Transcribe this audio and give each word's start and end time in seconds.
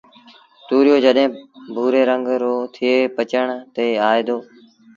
تُوريو 0.67 0.95
جڏهيݩ 1.05 1.37
ڀُوري 1.73 2.01
رنگ 2.09 2.25
رو 2.41 2.55
ٿئي 2.75 2.93
پچڻ 3.15 3.45
تي 3.75 3.85
آئي 4.09 4.21
دو 4.27 4.37